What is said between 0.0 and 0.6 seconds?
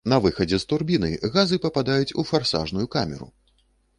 На выхадзе